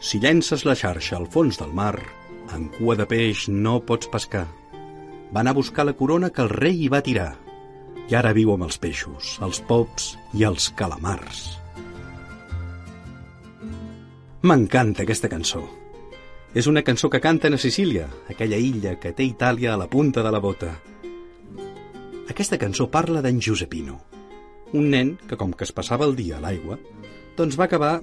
[0.00, 1.96] Si llences la xarxa al fons del mar,
[2.54, 4.46] en cua de peix no pots pescar.
[5.32, 7.32] Va anar a buscar la corona que el rei hi va tirar.
[8.06, 11.46] I ara viu amb els peixos, els pops i els calamars.
[14.46, 15.64] M'encanta aquesta cançó.
[16.54, 20.22] És una cançó que canten a Sicília, aquella illa que té Itàlia a la punta
[20.22, 20.76] de la bota.
[22.30, 23.98] Aquesta cançó parla d'en Giuseppino,
[24.72, 26.78] un nen que, com que es passava el dia a l'aigua,
[27.36, 27.98] doncs va acabar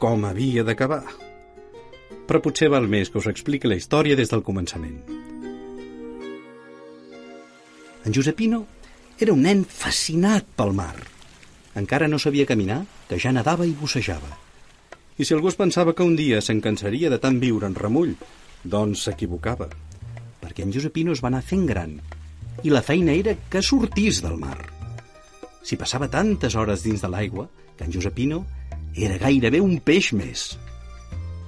[0.00, 1.29] com havia d'acabar.
[2.30, 5.00] Però potser val més que us expliqui la història des del començament.
[8.06, 8.60] En Giuseppino
[9.18, 10.94] era un nen fascinat pel mar.
[11.80, 14.30] Encara no sabia caminar, que ja nedava i bussejava.
[15.18, 18.14] I si algú es pensava que un dia se'n cansaria de tant viure en remull,
[18.62, 19.66] doncs s'equivocava.
[20.38, 21.98] Perquè en Giuseppino es va anar fent gran
[22.62, 24.58] i la feina era que sortís del mar.
[25.66, 28.44] Si passava tantes hores dins de l'aigua que en Giuseppino
[28.94, 30.52] era gairebé un peix més.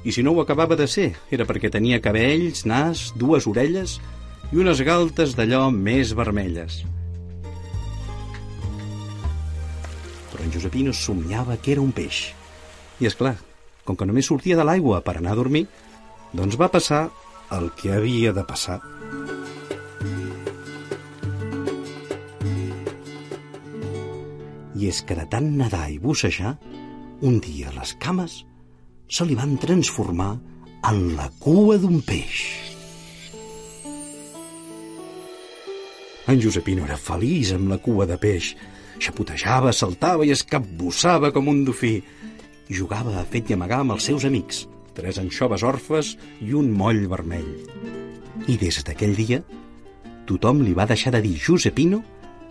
[0.05, 4.01] I si no ho acabava de ser, era perquè tenia cabells, nas, dues orelles
[4.51, 6.81] i unes galtes d'allò més vermelles.
[10.33, 12.33] Però en Giuseppino somiava que era un peix.
[12.99, 13.37] I és clar,
[13.87, 15.69] com que només sortia de l'aigua per anar a dormir,
[16.35, 17.05] doncs va passar
[17.55, 18.81] el que havia de passar.
[24.75, 26.57] I és que de tant nedar i bussejar,
[27.23, 28.43] un dia les cames
[29.13, 30.33] se li van transformar
[30.89, 32.41] en la cua d'un peix.
[36.33, 38.55] En Josepino era feliç amb la cua de peix.
[39.03, 41.99] Xapotejava, saltava i es capbussava com un dofí.
[42.73, 44.65] Jugava a fet i amagar amb els seus amics,
[44.97, 47.51] tres anxoves orfes i un moll vermell.
[48.49, 49.43] I des d'aquell dia,
[50.25, 52.01] tothom li va deixar de dir Josepino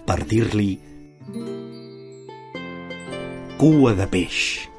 [0.06, 0.76] per dir-li
[3.58, 4.71] cua de peix.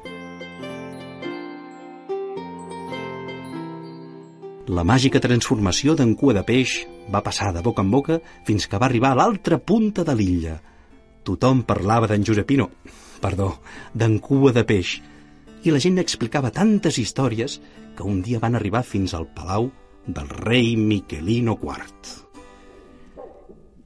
[4.71, 6.73] La màgica transformació d'en cua de peix
[7.11, 8.15] va passar de boca en boca
[8.47, 10.53] fins que va arribar a l'altra punta de l'illa.
[11.27, 12.69] Tothom parlava d'en Josepino,
[13.19, 13.49] perdó,
[13.91, 15.01] d'en cua de peix,
[15.67, 17.57] i la gent explicava tantes històries
[17.97, 19.67] que un dia van arribar fins al palau
[20.07, 22.15] del rei Miquelino IV.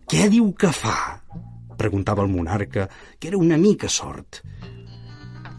[0.05, 1.23] Què diu que fa?
[1.77, 2.85] preguntava el monarca,
[3.17, 4.43] que era una mica sort.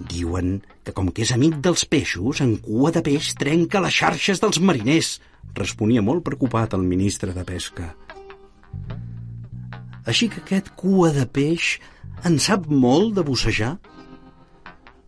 [0.08, 4.40] Diuen que com que és amic dels peixos, en cua de peix trenca les xarxes
[4.40, 5.18] dels mariners,
[5.58, 7.90] responia molt preocupat el ministre de Pesca.
[10.08, 11.76] Així que aquest cua de peix
[12.24, 13.74] en sap molt de bussejar?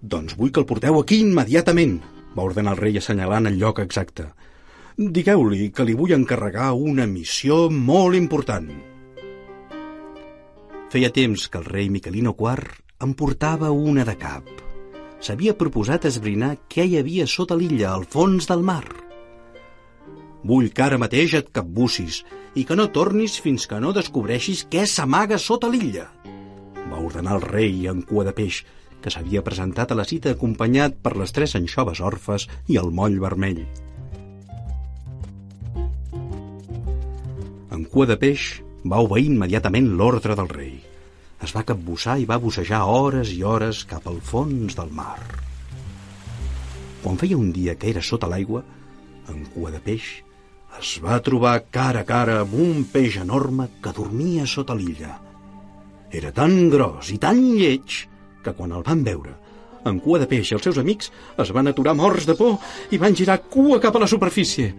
[0.01, 1.99] Doncs vull que el porteu aquí immediatament,
[2.37, 4.29] va ordenar el rei assenyalant el lloc exacte.
[5.01, 8.69] Digueu-li que li vull encarregar una missió molt important.
[10.93, 14.70] Feia temps que el rei Miquelino IV en portava una de cap
[15.21, 18.85] s'havia proposat esbrinar què hi havia sota l'illa, al fons del mar.
[20.51, 22.23] Vull que ara mateix et capbussis
[22.57, 26.09] i que no tornis fins que no descobreixis què s'amaga sota l'illa,
[26.91, 28.65] va ordenar el rei en cua de peix,
[29.01, 33.21] que s'havia presentat a la cita acompanyat per les tres anxoves orfes i el moll
[33.23, 33.63] vermell.
[37.71, 38.53] En cua de peix
[38.85, 40.79] va obeir immediatament l'ordre del rei
[41.45, 45.19] es va capbussar i va bussejar hores i hores cap al fons del mar.
[47.01, 48.63] Quan feia un dia que era sota l'aigua,
[49.33, 50.11] en cua de peix,
[50.79, 55.17] es va trobar cara a cara amb un peix enorme que dormia sota l'illa.
[56.13, 58.03] Era tan gros i tan lleig
[58.45, 59.37] que quan el van veure,
[59.89, 61.09] en cua de peix els seus amics
[61.41, 62.59] es van aturar morts de por
[62.93, 64.75] i van girar cua cap a la superfície.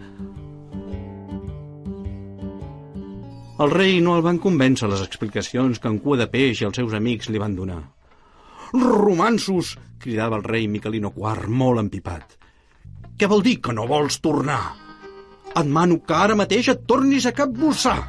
[3.62, 6.78] El rei no el van convèncer les explicacions que en cua de peix i els
[6.80, 7.82] seus amics li van donar.
[8.72, 9.76] Romansos!
[10.02, 12.34] cridava el rei Miquelino IV, molt empipat.
[13.18, 14.58] Què vol dir que no vols tornar?
[15.52, 18.00] Et mano que ara mateix et tornis a capbussar!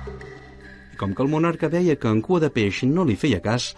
[0.95, 3.75] I com que el monarca veia que en cua de peix no li feia cas,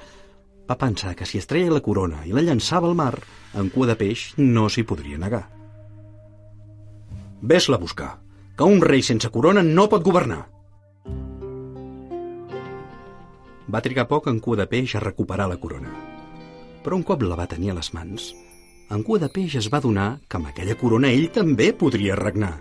[0.69, 3.17] va pensar que si es treia la corona i la llançava al mar,
[3.51, 5.43] en cua de peix no s'hi podria negar.
[7.41, 8.11] Ves-la a buscar,
[8.55, 10.45] que un rei sense corona no pot governar.
[13.71, 15.93] Va trigar poc en cua de peix a recuperar la corona.
[16.85, 18.29] Però un cop la va tenir a les mans,
[18.93, 22.53] en cua de peix es va donar que amb aquella corona ell també podria regnar.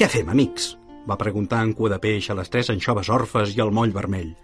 [0.00, 0.74] Què fem, amics?
[1.06, 4.34] va preguntar en cua de peix a les tres anxoves orfes i al moll vermell.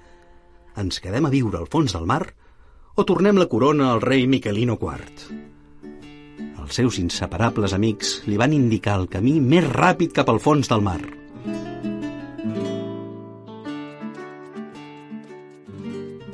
[0.78, 2.22] Ens quedem a viure al fons del mar
[2.94, 5.28] o tornem la corona al rei Miquelino IV?
[6.62, 10.86] Els seus inseparables amics li van indicar el camí més ràpid cap al fons del
[10.86, 11.00] mar–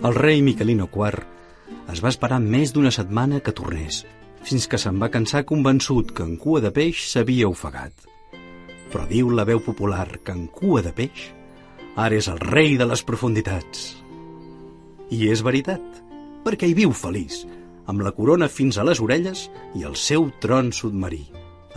[0.02, 1.20] El rei Miquelino IV
[1.92, 4.00] es va esperar més d'una setmana que tornés,
[4.42, 8.08] fins que se'n va cansar convençut que en cua de peix s'havia ofegat.
[8.90, 11.28] Però diu la veu popular que en cua de peix
[11.94, 13.84] ara és el rei de les profunditats.
[15.14, 16.02] I és veritat,
[16.42, 17.44] perquè hi viu feliç,
[17.86, 19.44] amb la corona fins a les orelles
[19.78, 21.28] i el seu tron submarí,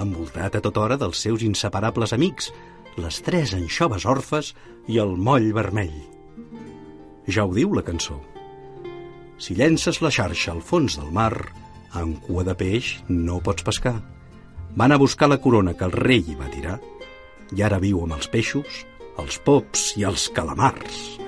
[0.01, 2.50] envoltat a tota hora dels seus inseparables amics,
[2.98, 4.56] les tres anxoves orfes
[4.89, 6.14] i el moll vermell.
[7.27, 8.19] Ja ho diu la cançó.
[9.38, 11.33] Si llences la xarxa al fons del mar,
[11.95, 13.98] amb cua de peix no pots pescar.
[14.75, 16.80] Van a buscar la corona que el rei hi va tirar
[17.56, 18.83] i ara viu amb els peixos,
[19.22, 21.25] els pops i els calamars.